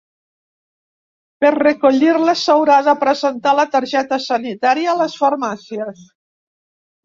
[1.43, 6.05] Per a recollir-les, s’haurà de presentar la targeta sanitària a les farmàcies.